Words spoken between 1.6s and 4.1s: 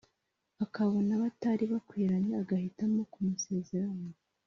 bakwiranye agahitamo kumusezeraho.